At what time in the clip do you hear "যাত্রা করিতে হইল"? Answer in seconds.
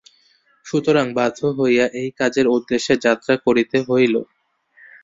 3.05-4.15